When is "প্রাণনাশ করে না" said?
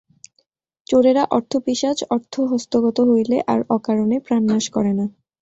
4.25-5.05